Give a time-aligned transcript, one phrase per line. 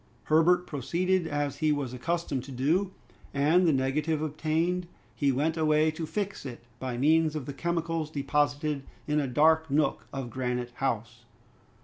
[0.23, 2.91] Herbert proceeded as he was accustomed to do,
[3.35, 8.09] and the negative obtained, he went away to fix it by means of the chemicals
[8.09, 11.25] deposited in a dark nook of Granite House.